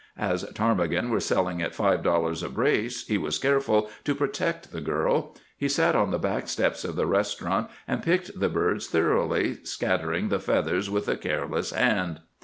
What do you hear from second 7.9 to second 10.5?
picked the birds thoroughly, scattering the